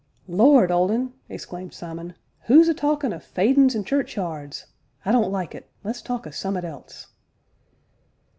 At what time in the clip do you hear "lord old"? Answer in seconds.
0.27-0.89